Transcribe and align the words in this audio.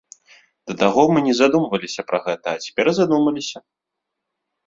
Да 0.69 0.73
таго 0.83 1.01
мы 1.15 1.19
не 1.27 1.33
задумваліся 1.39 2.01
пра 2.09 2.19
гэта, 2.25 2.47
а 2.53 2.57
цяпер 2.67 2.87
задумаліся. 3.01 3.57